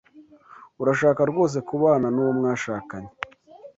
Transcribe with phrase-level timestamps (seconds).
[0.81, 3.11] Urashaka rwose kubana nuwo mwashakanye